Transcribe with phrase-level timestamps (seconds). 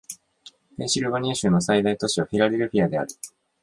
[0.79, 3.07] ペンシルベニア州の最大都市はフィラデルフィアである